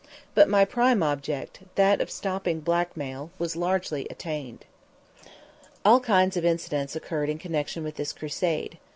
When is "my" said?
0.49-0.65